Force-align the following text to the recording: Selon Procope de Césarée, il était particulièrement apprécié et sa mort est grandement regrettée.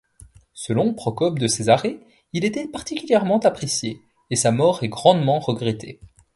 Selon 0.55 0.95
Procope 0.95 1.37
de 1.37 1.45
Césarée, 1.45 1.99
il 2.33 2.43
était 2.43 2.67
particulièrement 2.67 3.37
apprécié 3.41 4.01
et 4.31 4.35
sa 4.35 4.51
mort 4.51 4.81
est 4.81 4.89
grandement 4.89 5.39
regrettée. 5.39 5.99